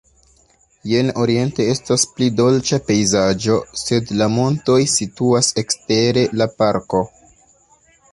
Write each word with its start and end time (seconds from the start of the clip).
Jen 0.91 1.09
oriente 1.23 1.65
estas 1.73 2.05
pli 2.15 2.29
dolĉa 2.39 2.79
pejzaĝo, 2.87 3.57
sed 3.81 4.13
la 4.23 4.29
montoj 4.37 4.79
situas 4.95 5.51
ekstere 5.65 6.25
la 6.43 6.49
parko. 6.63 7.03